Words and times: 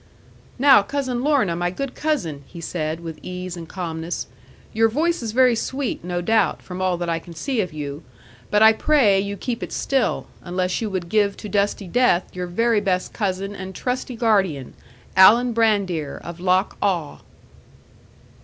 '"Now, 0.57 0.81
Cousin 0.81 1.21
Lorna, 1.23 1.55
my 1.55 1.69
good 1.69 1.93
cousin," 1.93 2.43
he 2.47 2.59
said, 2.59 3.01
with 3.01 3.19
ease 3.21 3.55
and 3.55 3.69
calmness; 3.69 4.25
"your 4.73 4.89
voice 4.89 5.21
is 5.21 5.31
very 5.31 5.55
sweet, 5.55 6.03
no 6.03 6.21
doubt, 6.21 6.63
from 6.63 6.81
all 6.81 6.97
that 6.97 7.07
I 7.07 7.19
can 7.19 7.35
see 7.35 7.61
of 7.61 7.71
you. 7.71 8.01
But 8.49 8.63
I 8.63 8.73
pray 8.73 9.19
you 9.19 9.37
keep 9.37 9.61
it 9.61 9.71
still, 9.71 10.25
unless 10.41 10.81
you 10.81 10.89
would 10.89 11.07
give 11.07 11.37
to 11.37 11.47
dusty 11.49 11.87
death 11.87 12.35
your 12.35 12.47
very 12.47 12.81
best 12.81 13.13
cousin 13.13 13.53
and 13.55 13.75
trusty 13.75 14.15
guardian, 14.15 14.73
Alan 15.15 15.53
Brandir 15.53 16.19
of 16.23 16.39
Loch 16.39 16.77
Awe." 16.81 17.19